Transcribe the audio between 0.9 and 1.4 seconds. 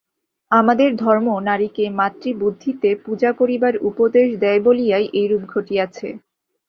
ধর্ম